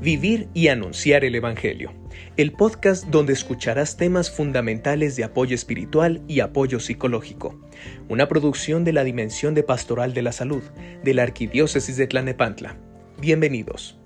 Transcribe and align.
Vivir 0.00 0.48
y 0.54 0.68
Anunciar 0.68 1.26
el 1.26 1.34
Evangelio, 1.34 1.92
el 2.38 2.52
podcast 2.52 3.04
donde 3.08 3.34
escucharás 3.34 3.98
temas 3.98 4.30
fundamentales 4.30 5.14
de 5.14 5.24
apoyo 5.24 5.54
espiritual 5.54 6.22
y 6.26 6.40
apoyo 6.40 6.80
psicológico, 6.80 7.60
una 8.08 8.26
producción 8.26 8.82
de 8.82 8.94
la 8.94 9.04
Dimensión 9.04 9.52
de 9.52 9.62
Pastoral 9.62 10.14
de 10.14 10.22
la 10.22 10.32
Salud 10.32 10.62
de 11.04 11.12
la 11.12 11.24
Arquidiócesis 11.24 11.98
de 11.98 12.06
Tlanepantla. 12.06 12.78
Bienvenidos. 13.18 13.98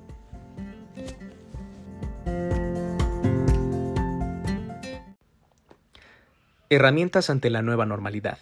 Herramientas 6.71 7.31
ante 7.31 7.51
la 7.51 7.63
nueva 7.63 7.87
normalidad. 7.87 8.39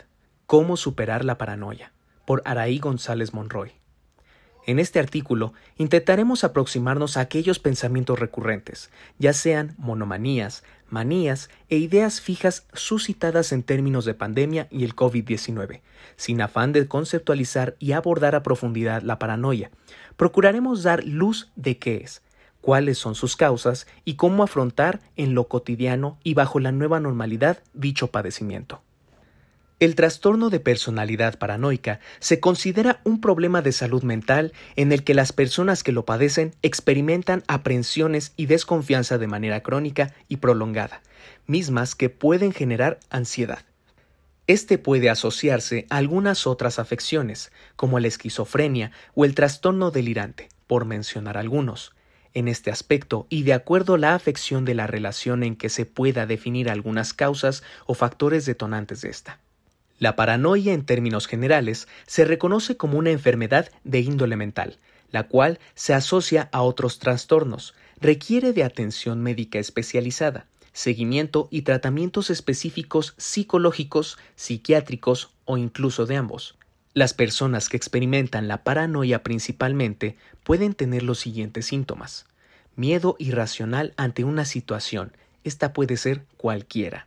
Cómo 0.47 0.79
superar 0.79 1.23
la 1.23 1.37
paranoia. 1.37 1.93
Por 2.25 2.41
Araí 2.47 2.79
González 2.79 3.35
Monroy. 3.35 3.82
En 4.65 4.79
este 4.79 5.01
artículo 5.01 5.55
intentaremos 5.77 6.45
aproximarnos 6.45 7.17
a 7.17 7.21
aquellos 7.21 7.59
pensamientos 7.59 8.21
recurrentes, 8.21 8.91
ya 9.19 9.33
sean 9.33 9.75
monomanías, 9.77 10.63
manías 10.89 11.51
e 11.69 11.79
ideas 11.79 12.21
fijas 12.21 12.69
suscitadas 12.73 13.51
en 13.51 13.65
términos 13.65 14.05
de 14.05 14.15
pandemia 14.15 14.69
y 14.71 14.85
el 14.85 14.95
COVID-19, 14.95 15.81
sin 16.15 16.41
afán 16.41 16.73
de 16.73 16.87
conceptualizar 16.87 17.75
y 17.81 17.93
abordar 17.93 18.37
a 18.37 18.45
profundidad 18.45 19.03
la 19.03 19.19
paranoia. 19.19 19.73
Procuraremos 20.17 20.85
dar 20.85 21.03
luz 21.03 21.51
de 21.57 21.79
qué 21.79 21.97
es, 21.97 22.23
cuáles 22.61 22.99
son 22.99 23.17
sus 23.17 23.35
causas 23.35 23.89
y 24.05 24.15
cómo 24.15 24.45
afrontar 24.45 25.01
en 25.17 25.35
lo 25.35 25.49
cotidiano 25.49 26.19
y 26.23 26.35
bajo 26.35 26.61
la 26.61 26.71
nueva 26.71 27.01
normalidad 27.01 27.65
dicho 27.75 28.13
padecimiento. 28.13 28.81
El 29.83 29.97
trastorno 29.97 30.49
de 30.49 30.61
personalidad 30.61 31.41
paranoica 31.41 31.99
se 32.21 32.39
considera 32.39 33.01
un 33.03 33.21
problema 33.21 33.63
de 33.63 33.73
salud 33.73 34.05
mental 34.05 34.53
en 34.77 34.93
el 34.93 35.03
que 35.03 35.13
las 35.13 35.33
personas 35.33 35.83
que 35.83 35.91
lo 35.91 36.05
padecen 36.05 36.55
experimentan 36.63 37.43
aprensiones 37.49 38.33
y 38.37 38.47
desconfianza 38.47 39.19
de 39.19 39.27
manera 39.27 39.65
crónica 39.65 40.15
y 40.29 40.37
prolongada, 40.37 41.03
mismas 41.49 41.97
que 41.97 42.11
pueden 42.11 42.53
generar 42.53 43.01
ansiedad. 43.11 43.65
Este 44.47 44.79
puede 44.79 45.11
asociarse 45.11 45.89
a 45.91 45.97
algunas 45.97 46.47
otras 46.47 46.79
afecciones, 46.79 47.51
como 47.75 47.99
la 47.99 48.07
esquizofrenia 48.07 48.93
o 49.17 49.25
el 49.25 49.35
trastorno 49.35 49.91
delirante, 49.91 50.49
por 50.69 50.85
mencionar 50.85 51.37
algunos. 51.37 51.93
En 52.35 52.47
este 52.47 52.71
aspecto, 52.71 53.27
y 53.31 53.43
de 53.43 53.55
acuerdo 53.55 53.95
a 53.95 53.99
la 53.99 54.15
afección 54.15 54.65
de 54.65 54.77
la 54.77 54.87
relación 54.87 55.43
en 55.43 55.57
que 55.57 55.69
se 55.69 55.87
pueda 55.87 56.25
definir 56.25 56.71
algunas 56.71 57.13
causas 57.13 57.65
o 57.85 57.95
factores 57.95 58.47
detonantes 58.47 59.01
de 59.01 59.11
esta. 59.11 59.41
La 60.03 60.17
paranoia 60.17 60.73
en 60.73 60.85
términos 60.85 61.29
generales 61.29 61.87
se 62.09 62.25
reconoce 62.25 62.77
como 62.77 62.99
una 62.99 63.11
enfermedad 63.11 63.71
de 63.85 64.01
índole 64.01 64.35
mental, 64.35 64.81
la 65.13 65.29
cual 65.29 65.61
se 65.77 65.95
asocia 65.95 66.49
a 66.51 66.63
otros 66.63 66.99
trastornos, 66.99 67.75
requiere 68.01 68.53
de 68.53 68.65
atención 68.65 69.23
médica 69.23 69.61
especializada, 69.61 70.49
seguimiento 70.73 71.47
y 71.53 71.63
tratamientos 71.63 72.31
específicos 72.31 73.15
psicológicos, 73.17 74.19
psiquiátricos 74.35 75.31
o 75.45 75.57
incluso 75.57 76.05
de 76.05 76.17
ambos. 76.17 76.57
Las 76.95 77.15
personas 77.15 77.69
que 77.69 77.77
experimentan 77.77 78.49
la 78.49 78.65
paranoia 78.65 79.23
principalmente 79.23 80.17
pueden 80.43 80.75
tener 80.75 81.05
los 81.05 81.21
siguientes 81.21 81.67
síntomas. 81.67 82.27
Miedo 82.75 83.15
irracional 83.21 83.95
ante 83.97 84.25
una 84.25 84.47
situación. 84.47 85.13
Esta 85.45 85.73
puede 85.73 85.97
ser 85.97 86.25
cualquiera. 86.39 87.07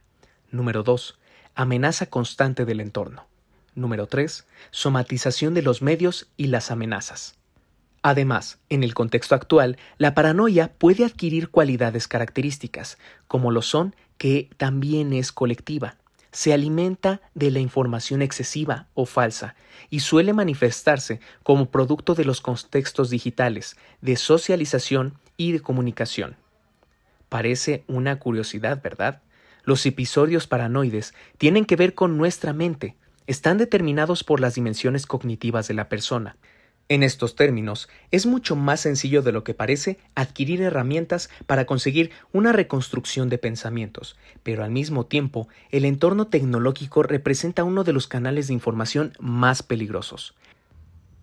Número 0.50 0.82
2 0.82 1.20
amenaza 1.56 2.06
constante 2.08 2.66
del 2.66 2.80
entorno. 2.80 3.26
Número 3.74 4.08
3. 4.08 4.46
Somatización 4.72 5.54
de 5.54 5.62
los 5.62 5.82
medios 5.82 6.28
y 6.38 6.48
las 6.48 6.72
amenazas. 6.72 7.36
Además, 8.02 8.60
en 8.70 8.84
el 8.84 8.94
contexto 8.94 9.34
actual, 9.34 9.78
la 9.98 10.14
paranoia 10.14 10.72
puede 10.78 11.06
adquirir 11.06 11.50
cualidades 11.50 12.08
características, 12.08 12.98
como 13.28 13.52
lo 13.52 13.62
son 13.62 13.96
que 14.18 14.50
también 14.58 15.12
es 15.12 15.32
colectiva, 15.32 15.98
se 16.36 16.52
alimenta 16.52 17.22
de 17.34 17.50
la 17.50 17.60
información 17.60 18.22
excesiva 18.22 18.88
o 18.94 19.06
falsa 19.06 19.56
y 19.90 20.02
suele 20.02 20.34
manifestarse 20.34 21.22
como 21.44 21.72
producto 21.72 22.14
de 22.14 22.26
los 22.26 22.42
contextos 22.42 23.10
digitales, 23.10 23.78
de 24.02 24.18
socialización 24.18 25.14
y 25.38 25.54
de 25.54 25.62
comunicación. 25.62 26.36
Parece 27.30 27.86
una 27.88 28.20
curiosidad, 28.20 28.82
¿verdad? 28.84 29.22
Los 29.66 29.86
episodios 29.88 30.46
paranoides 30.46 31.14
tienen 31.38 31.66
que 31.66 31.76
ver 31.76 31.96
con 31.96 32.18
nuestra 32.18 32.54
mente, 32.54 32.96
están 33.26 33.58
determinados 33.58 34.24
por 34.24 34.40
las 34.40 34.56
dimensiones 34.56 35.08
cognitivas 35.08 35.68
de 35.68 35.74
la 35.74 35.90
persona. 35.90 36.38
En 36.88 37.02
estos 37.02 37.36
términos, 37.36 37.90
es 38.12 38.28
mucho 38.28 38.56
más 38.56 38.82
sencillo 38.82 39.24
de 39.24 39.32
lo 39.32 39.44
que 39.44 39.56
parece 39.56 39.98
adquirir 40.14 40.62
herramientas 40.62 41.32
para 41.48 41.66
conseguir 41.66 42.12
una 42.32 42.52
reconstrucción 42.52 43.28
de 43.28 43.40
pensamientos, 43.40 44.16
pero 44.44 44.64
al 44.64 44.70
mismo 44.70 45.08
tiempo, 45.08 45.48
el 45.72 45.84
entorno 45.84 46.28
tecnológico 46.28 47.02
representa 47.02 47.64
uno 47.64 47.84
de 47.84 47.94
los 47.94 48.06
canales 48.06 48.48
de 48.48 48.54
información 48.54 49.14
más 49.20 49.64
peligrosos. 49.64 50.36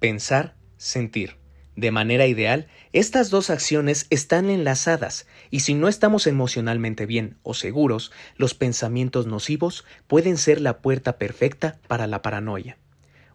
Pensar, 0.01 0.57
sentir. 0.79 1.42
De 1.75 1.91
manera 1.91 2.27
ideal, 2.27 2.67
estas 2.93 3.31
dos 3.31 3.49
acciones 3.49 4.07
están 4.11 4.51
enlazadas 4.51 5.27
y 5.51 5.61
si 5.61 5.73
no 5.73 5.89
estamos 5.89 6.27
emocionalmente 6.27 7.07
bien 7.07 7.39
o 7.43 7.55
seguros, 7.55 8.13
los 8.37 8.55
pensamientos 8.55 9.27
nocivos 9.27 9.85
pueden 10.07 10.37
ser 10.37 10.61
la 10.61 10.79
puerta 10.79 11.17
perfecta 11.17 11.79
para 11.89 12.07
la 12.07 12.21
paranoia. 12.21 12.77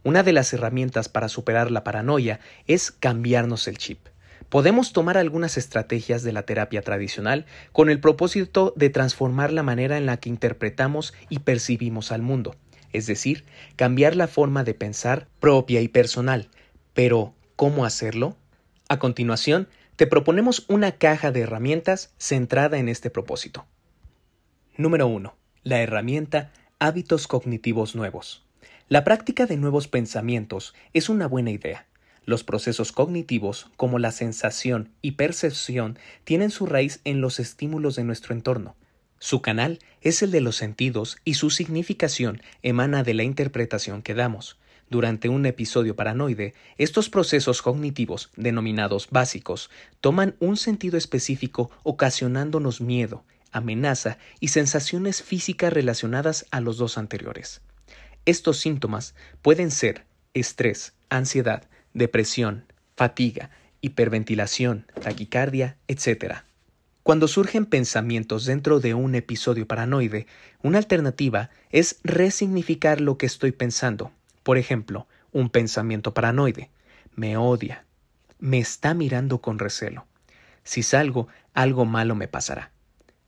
Una 0.03 0.22
de 0.22 0.34
las 0.34 0.53
herramientas 0.53 1.09
para 1.09 1.30
superar 1.30 1.72
la 1.72 1.84
paranoia 1.84 2.40
es 2.68 2.92
cambiarnos 2.92 3.68
el 3.68 3.80
chip. 3.80 4.08
Podemos 4.50 4.94
tomar 4.94 5.18
algunas 5.18 5.58
estrategias 5.58 6.24
de 6.24 6.31
la 6.31 6.44
terapia 6.44 6.81
tradicional 6.81 7.46
con 7.74 7.90
el 7.90 8.00
propósito 8.00 8.72
de 8.78 8.90
transformar 8.90 9.52
la 9.52 9.64
manera 9.64 9.98
en 9.98 10.06
la 10.06 10.18
que 10.18 10.30
interpretamos 10.30 11.14
y 11.28 11.40
percibimos 11.40 12.14
al 12.14 12.22
mundo, 12.22 12.56
es 12.94 13.08
decir, 13.08 13.44
cambiar 13.75 14.16
la 14.16 14.28
forma 14.28 14.64
de 14.64 14.74
pensar 14.74 15.28
propia 15.42 15.81
y 15.81 15.90
personal. 15.90 16.50
Pero, 16.94 17.36
¿Cómo 17.57 17.85
hacerlo? 17.85 18.38
A 18.88 19.00
continuación, 19.00 19.68
te 19.95 20.06
proponemos 20.06 20.66
una 20.68 20.91
caja 20.91 21.31
de 21.31 21.40
herramientas 21.40 22.13
centrada 22.19 22.78
en 22.78 22.88
este 22.88 23.09
propósito. 23.09 23.66
Número 24.78 25.07
1. 25.07 25.35
La 25.63 25.81
herramienta 25.81 26.51
Hábitos 26.78 27.28
cognitivos 27.28 27.95
nuevos. 27.95 28.45
La 28.90 29.03
práctica 29.03 29.47
de 29.47 29.57
nuevos 29.57 29.88
pensamientos 29.88 30.75
es 30.94 31.09
una 31.09 31.28
buena 31.28 31.50
idea. 31.50 31.88
Los 32.25 32.44
procesos 32.44 32.91
cognitivos, 32.91 33.72
como 33.75 33.97
la 33.97 34.12
sensación 34.12 34.91
y 35.01 35.13
percepción, 35.13 35.97
tienen 36.25 36.51
su 36.51 36.68
raíz 36.68 37.01
en 37.06 37.22
los 37.22 37.39
estímulos 37.39 37.95
de 37.95 38.03
nuestro 38.03 38.35
entorno. 38.35 38.75
Su 39.18 39.41
canal 39.41 39.79
es 40.01 40.22
el 40.22 40.29
de 40.29 40.41
los 40.41 40.57
sentidos 40.57 41.18
y 41.25 41.34
su 41.34 41.50
significación 41.50 42.39
emana 42.62 43.01
de 43.01 43.16
la 43.16 43.24
interpretación 43.24 44.03
que 44.03 44.13
damos. 44.13 44.59
Durante 44.90 45.28
un 45.28 45.46
episodio 45.46 45.96
paranoide, 45.98 46.53
estos 46.78 47.09
procesos 47.09 47.62
cognitivos, 47.62 48.31
denominados 48.38 49.09
básicos, 49.12 49.70
toman 50.00 50.36
un 50.40 50.56
sentido 50.56 50.98
específico 50.98 51.70
ocasionándonos 51.84 52.80
miedo, 52.80 53.25
amenaza 53.52 54.18
y 54.40 54.50
sensaciones 54.50 55.22
físicas 55.24 55.74
relacionadas 55.74 56.46
a 56.52 56.62
los 56.62 56.78
dos 56.78 56.98
anteriores. 56.98 57.62
Estos 58.25 58.59
síntomas 58.59 59.14
pueden 59.42 59.72
ser 59.72 60.06
estrés, 60.34 60.94
ansiedad, 61.09 61.68
depresión, 61.94 62.66
fatiga, 62.96 63.50
hiperventilación, 63.81 64.86
taquicardia, 65.02 65.78
etc. 65.88 66.44
Cuando 67.04 67.28
surgen 67.28 67.66
pensamientos 67.66 68.46
dentro 68.46 68.80
de 68.80 68.94
un 68.94 69.16
episodio 69.16 69.68
paranoide, 69.68 70.28
una 70.62 70.78
alternativa 70.78 71.50
es 71.72 72.00
resignificar 72.04 73.02
lo 73.02 73.18
que 73.18 73.25
estoy 73.25 73.52
pensando, 73.52 74.12
por 74.47 74.58
ejemplo, 74.58 75.08
un 75.34 75.50
pensamiento 75.50 76.13
paranoide. 76.13 76.69
Me 77.18 77.35
odia. 77.35 77.84
Me 78.39 78.60
está 78.60 78.94
mirando 78.94 79.42
con 79.42 79.60
recelo. 79.60 80.06
Si 80.63 80.83
salgo, 80.83 81.27
algo 81.54 81.83
malo 81.83 82.16
me 82.16 82.30
pasará. 82.30 82.71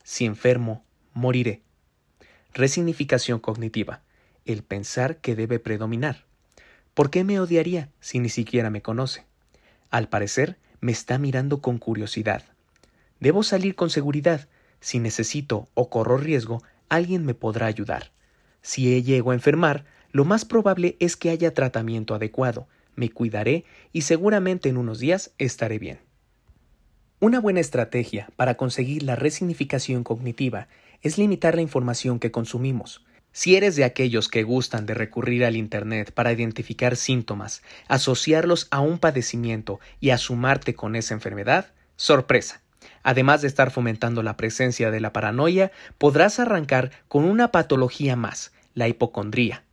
Si 0.02 0.24
enfermo, 0.24 0.82
moriré. 1.12 1.60
Resignificación 2.54 3.38
cognitiva. 3.38 4.00
El 4.46 4.62
pensar 4.62 5.18
que 5.18 5.36
debe 5.36 5.58
predominar. 5.58 6.24
¿Por 6.94 7.10
qué 7.10 7.22
me 7.22 7.38
odiaría 7.38 7.90
si 8.00 8.18
ni 8.18 8.30
siquiera 8.30 8.70
me 8.70 8.80
conoce? 8.80 9.26
Al 9.90 10.08
parecer, 10.08 10.56
me 10.80 10.90
está 10.90 11.18
mirando 11.18 11.60
con 11.60 11.76
curiosidad. 11.76 12.44
Debo 13.18 13.42
salir 13.42 13.74
con 13.74 13.90
seguridad. 13.90 14.48
Si 14.80 15.00
necesito 15.00 15.68
o 15.74 15.90
corro 15.90 16.16
riesgo, 16.16 16.62
alguien 16.88 17.26
me 17.26 17.34
podrá 17.34 17.66
ayudar. 17.66 18.10
Si 18.62 19.02
llego 19.02 19.32
a 19.32 19.34
enfermar, 19.34 19.84
lo 20.12 20.24
más 20.24 20.44
probable 20.44 20.96
es 21.00 21.16
que 21.16 21.30
haya 21.30 21.54
tratamiento 21.54 22.14
adecuado, 22.14 22.66
me 22.96 23.10
cuidaré 23.10 23.64
y 23.92 24.02
seguramente 24.02 24.68
en 24.68 24.76
unos 24.76 24.98
días 24.98 25.32
estaré 25.38 25.78
bien. 25.78 26.00
Una 27.20 27.40
buena 27.40 27.60
estrategia 27.60 28.30
para 28.36 28.56
conseguir 28.56 29.02
la 29.02 29.14
resignificación 29.14 30.04
cognitiva 30.04 30.68
es 31.02 31.18
limitar 31.18 31.54
la 31.54 31.62
información 31.62 32.18
que 32.18 32.30
consumimos. 32.30 33.04
Si 33.32 33.54
eres 33.56 33.76
de 33.76 33.84
aquellos 33.84 34.28
que 34.28 34.42
gustan 34.42 34.86
de 34.86 34.94
recurrir 34.94 35.44
al 35.44 35.54
Internet 35.54 36.12
para 36.12 36.32
identificar 36.32 36.96
síntomas, 36.96 37.62
asociarlos 37.88 38.66
a 38.70 38.80
un 38.80 38.98
padecimiento 38.98 39.80
y 40.00 40.10
asumarte 40.10 40.74
con 40.74 40.96
esa 40.96 41.14
enfermedad, 41.14 41.72
Sorpresa. 41.96 42.62
Además 43.02 43.42
de 43.42 43.48
estar 43.48 43.70
fomentando 43.70 44.22
la 44.22 44.38
presencia 44.38 44.90
de 44.90 45.00
la 45.00 45.12
paranoia, 45.12 45.70
podrás 45.98 46.40
arrancar 46.40 46.90
con 47.08 47.24
una 47.24 47.52
patología 47.52 48.16
más, 48.16 48.52
la 48.72 48.88
hipocondría. 48.88 49.64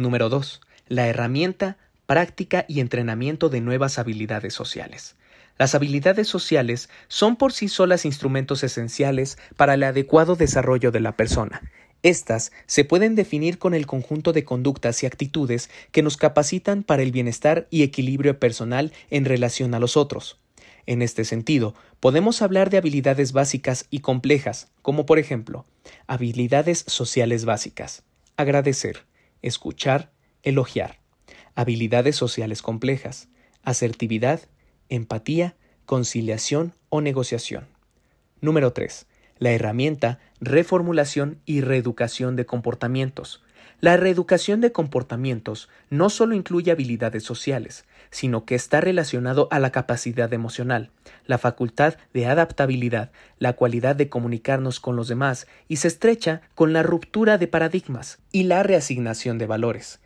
Número 0.00 0.30
2. 0.30 0.62
La 0.88 1.08
herramienta, 1.08 1.76
práctica 2.06 2.64
y 2.68 2.80
entrenamiento 2.80 3.50
de 3.50 3.60
nuevas 3.60 3.98
habilidades 3.98 4.54
sociales. 4.54 5.16
Las 5.58 5.74
habilidades 5.74 6.26
sociales 6.26 6.88
son 7.08 7.36
por 7.36 7.52
sí 7.52 7.68
solas 7.68 8.06
instrumentos 8.06 8.64
esenciales 8.64 9.36
para 9.56 9.74
el 9.74 9.82
adecuado 9.82 10.36
desarrollo 10.36 10.90
de 10.90 11.00
la 11.00 11.16
persona. 11.16 11.60
Estas 12.02 12.50
se 12.64 12.86
pueden 12.86 13.14
definir 13.14 13.58
con 13.58 13.74
el 13.74 13.86
conjunto 13.86 14.32
de 14.32 14.42
conductas 14.42 15.02
y 15.02 15.06
actitudes 15.06 15.68
que 15.92 16.02
nos 16.02 16.16
capacitan 16.16 16.82
para 16.82 17.02
el 17.02 17.12
bienestar 17.12 17.66
y 17.68 17.82
equilibrio 17.82 18.40
personal 18.40 18.94
en 19.10 19.26
relación 19.26 19.74
a 19.74 19.80
los 19.80 19.98
otros. 19.98 20.38
En 20.86 21.02
este 21.02 21.26
sentido, 21.26 21.74
podemos 22.00 22.40
hablar 22.40 22.70
de 22.70 22.78
habilidades 22.78 23.32
básicas 23.32 23.84
y 23.90 24.00
complejas, 24.00 24.68
como 24.80 25.04
por 25.04 25.18
ejemplo, 25.18 25.66
habilidades 26.06 26.84
sociales 26.86 27.44
básicas, 27.44 28.02
agradecer, 28.38 29.09
escuchar, 29.42 30.12
elogiar, 30.42 31.00
habilidades 31.54 32.16
sociales 32.16 32.62
complejas, 32.62 33.28
asertividad, 33.62 34.40
empatía, 34.88 35.56
conciliación 35.86 36.74
o 36.88 37.00
negociación. 37.00 37.68
Número 38.40 38.72
3. 38.72 39.06
La 39.38 39.52
herramienta 39.52 40.18
reformulación 40.40 41.40
y 41.46 41.60
reeducación 41.60 42.36
de 42.36 42.46
comportamientos. 42.46 43.42
La 43.80 43.96
reeducación 43.96 44.60
de 44.60 44.72
comportamientos 44.72 45.68
no 45.88 46.10
solo 46.10 46.34
incluye 46.34 46.70
habilidades 46.70 47.24
sociales, 47.24 47.86
sino 48.10 48.44
que 48.44 48.54
está 48.54 48.80
relacionado 48.80 49.48
a 49.50 49.58
la 49.58 49.70
capacidad 49.70 50.32
emocional, 50.32 50.90
la 51.26 51.38
facultad 51.38 51.94
de 52.12 52.26
adaptabilidad, 52.26 53.12
la 53.38 53.54
cualidad 53.54 53.96
de 53.96 54.08
comunicarnos 54.08 54.80
con 54.80 54.96
los 54.96 55.08
demás 55.08 55.46
y 55.68 55.76
se 55.76 55.88
estrecha 55.88 56.42
con 56.54 56.72
la 56.72 56.82
ruptura 56.82 57.38
de 57.38 57.46
paradigmas 57.46 58.18
y 58.32 58.44
la 58.44 58.62
reasignación 58.62 59.38
de 59.38 59.46
valores, 59.46 60.00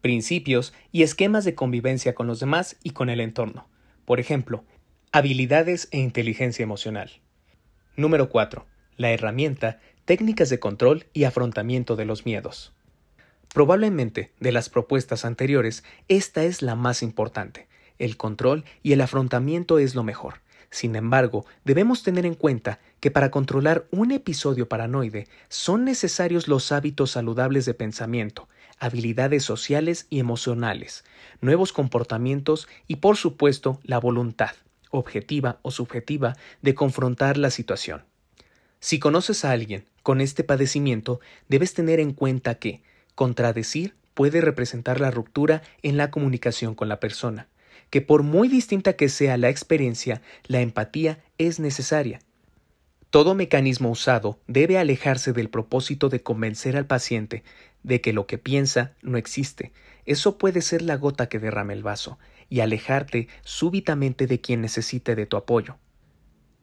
principios 0.00 0.72
y 0.90 1.02
esquemas 1.02 1.44
de 1.44 1.54
convivencia 1.54 2.14
con 2.14 2.26
los 2.26 2.40
demás 2.40 2.76
y 2.82 2.90
con 2.90 3.10
el 3.10 3.20
entorno. 3.20 3.68
Por 4.04 4.18
ejemplo, 4.18 4.64
habilidades 5.12 5.88
e 5.92 5.98
inteligencia 5.98 6.62
emocional. 6.62 7.10
Número 7.96 8.28
4. 8.28 8.66
La 8.96 9.10
herramienta, 9.10 9.80
técnicas 10.04 10.48
de 10.50 10.58
control 10.58 11.06
y 11.12 11.24
afrontamiento 11.24 11.96
de 11.96 12.06
los 12.06 12.24
miedos. 12.24 12.72
Probablemente, 13.52 14.32
de 14.38 14.52
las 14.52 14.68
propuestas 14.68 15.24
anteriores, 15.24 15.82
esta 16.08 16.44
es 16.44 16.62
la 16.62 16.76
más 16.76 17.02
importante. 17.02 17.66
El 17.98 18.16
control 18.16 18.64
y 18.82 18.92
el 18.92 19.00
afrontamiento 19.00 19.78
es 19.78 19.94
lo 19.94 20.04
mejor. 20.04 20.40
Sin 20.70 20.94
embargo, 20.94 21.44
debemos 21.64 22.04
tener 22.04 22.24
en 22.26 22.34
cuenta 22.34 22.78
que 23.00 23.10
para 23.10 23.32
controlar 23.32 23.86
un 23.90 24.12
episodio 24.12 24.68
paranoide 24.68 25.26
son 25.48 25.84
necesarios 25.84 26.46
los 26.46 26.70
hábitos 26.70 27.10
saludables 27.10 27.64
de 27.66 27.74
pensamiento, 27.74 28.48
habilidades 28.78 29.42
sociales 29.42 30.06
y 30.10 30.20
emocionales, 30.20 31.04
nuevos 31.40 31.72
comportamientos 31.72 32.68
y 32.86 32.96
por 32.96 33.16
supuesto 33.16 33.80
la 33.82 33.98
voluntad, 33.98 34.52
objetiva 34.90 35.58
o 35.62 35.72
subjetiva, 35.72 36.36
de 36.62 36.76
confrontar 36.76 37.36
la 37.36 37.50
situación. 37.50 38.04
Si 38.78 39.00
conoces 39.00 39.44
a 39.44 39.50
alguien 39.50 39.86
con 40.04 40.20
este 40.20 40.44
padecimiento, 40.44 41.18
debes 41.48 41.74
tener 41.74 41.98
en 41.98 42.12
cuenta 42.12 42.54
que 42.54 42.82
contradecir 43.14 43.94
puede 44.14 44.40
representar 44.40 45.00
la 45.00 45.10
ruptura 45.10 45.62
en 45.82 45.96
la 45.96 46.10
comunicación 46.10 46.74
con 46.74 46.88
la 46.88 47.00
persona, 47.00 47.48
que 47.90 48.00
por 48.00 48.22
muy 48.22 48.48
distinta 48.48 48.94
que 48.94 49.08
sea 49.08 49.36
la 49.36 49.48
experiencia, 49.48 50.22
la 50.46 50.60
empatía 50.60 51.20
es 51.38 51.60
necesaria 51.60 52.20
todo 53.10 53.34
mecanismo 53.34 53.90
usado 53.90 54.38
debe 54.46 54.78
alejarse 54.78 55.32
del 55.32 55.50
propósito 55.50 56.08
de 56.08 56.22
convencer 56.22 56.76
al 56.76 56.86
paciente 56.86 57.42
de 57.82 58.00
que 58.00 58.12
lo 58.12 58.28
que 58.28 58.38
piensa 58.38 58.92
no 59.02 59.18
existe. 59.18 59.72
Eso 60.06 60.38
puede 60.38 60.62
ser 60.62 60.80
la 60.80 60.96
gota 60.96 61.28
que 61.28 61.40
derrame 61.40 61.74
el 61.74 61.82
vaso 61.82 62.20
y 62.48 62.60
alejarte 62.60 63.26
súbitamente 63.42 64.28
de 64.28 64.40
quien 64.40 64.60
necesite 64.60 65.16
de 65.16 65.26
tu 65.26 65.36
apoyo. 65.36 65.76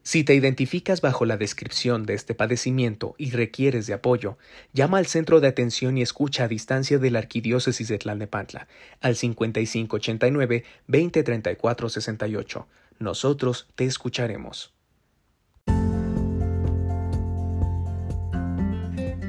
Si 0.08 0.24
te 0.24 0.34
identificas 0.36 1.02
bajo 1.02 1.26
la 1.26 1.36
descripción 1.36 2.06
de 2.06 2.14
este 2.14 2.34
padecimiento 2.34 3.14
y 3.18 3.32
requieres 3.32 3.88
de 3.88 3.94
apoyo, 3.94 4.38
llama 4.72 5.00
al 5.00 5.06
Centro 5.06 5.42
de 5.42 5.50
Atención 5.50 5.98
y 5.98 6.02
Escucha 6.02 6.46
a 6.46 6.48
Distancia 6.48 6.98
de 6.98 7.12
la 7.12 7.20
Arquidiócesis 7.20 7.90
de 7.90 7.98
Tlalnepantla 7.98 8.70
al 9.02 9.18
5589 9.18 10.64
2034 10.88 11.90
68. 11.90 12.68
Nosotros 13.00 13.68
te 13.76 13.84
escucharemos. 13.84 14.74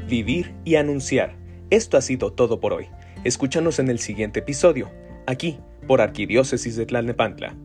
vivir 0.08 0.54
y 0.64 0.76
anunciar. 0.76 1.34
Esto 1.70 1.96
ha 1.96 2.02
sido 2.02 2.32
todo 2.32 2.60
por 2.60 2.72
hoy. 2.72 2.86
Escúchanos 3.24 3.80
en 3.80 3.88
el 3.90 3.98
siguiente 3.98 4.38
episodio, 4.38 4.92
aquí, 5.26 5.58
por 5.88 6.00
Arquidiócesis 6.00 6.76
de 6.76 6.86
Tlalnepantla. 6.86 7.56